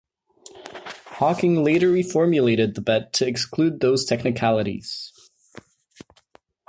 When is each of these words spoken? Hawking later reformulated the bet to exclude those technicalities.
Hawking 1.19 1.63
later 1.63 1.91
reformulated 1.93 2.73
the 2.73 2.81
bet 2.81 3.13
to 3.13 3.27
exclude 3.27 3.81
those 3.81 4.03
technicalities. 4.03 5.13